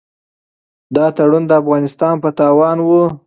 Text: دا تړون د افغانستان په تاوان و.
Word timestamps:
دا 0.95 1.05
تړون 1.17 1.43
د 1.47 1.51
افغانستان 1.61 2.15
په 2.23 2.29
تاوان 2.39 2.77
و. 2.81 2.89